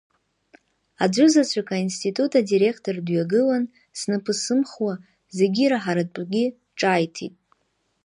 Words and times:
Аӡәызаҵәык 1.03 1.69
аинститут 1.75 2.31
адиректор 2.39 2.97
дҩагылан, 3.05 3.63
снапы 3.99 4.33
сымхуа, 4.41 4.93
зегьы 5.37 5.61
ираҳаратәгьы 5.63 6.45
ҿааиҭит… 6.79 7.35